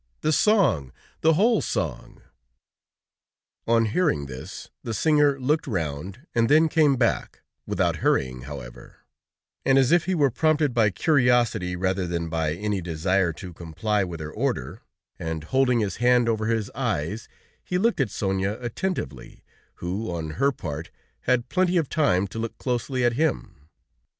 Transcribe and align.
The 0.21 0.31
song, 0.31 0.91
the 1.21 1.33
whole 1.33 1.61
song!" 1.61 2.23
On 3.67 3.85
hearing 3.85 4.25
this, 4.25 4.71
the 4.81 4.95
singer 4.95 5.39
looked 5.39 5.67
round 5.67 6.25
and 6.33 6.49
then 6.49 6.69
came 6.69 6.95
back, 6.95 7.43
without 7.67 7.97
hurrying, 7.97 8.41
however, 8.41 8.95
and 9.63 9.77
as 9.77 9.91
if 9.91 10.05
he 10.05 10.15
were 10.15 10.31
prompted 10.31 10.73
by 10.73 10.89
curiosity, 10.89 11.75
rather 11.75 12.07
than 12.07 12.29
by 12.29 12.55
any 12.55 12.81
desire 12.81 13.31
to 13.33 13.53
comply 13.53 14.03
with 14.03 14.19
her 14.21 14.31
order, 14.31 14.81
and 15.19 15.43
holding 15.43 15.81
his 15.81 15.97
hand 15.97 16.27
over 16.27 16.47
his 16.47 16.71
eyes, 16.73 17.27
he 17.63 17.77
looked 17.77 17.99
at 18.01 18.09
Sonia 18.09 18.57
attentively, 18.59 19.43
who, 19.75 20.09
on 20.11 20.31
her 20.31 20.51
part, 20.51 20.89
had 21.27 21.47
plenty 21.47 21.77
of 21.77 21.89
time 21.89 22.25
to 22.29 22.39
look 22.39 22.57
closely 22.57 23.03
at 23.05 23.13
him. 23.13 23.69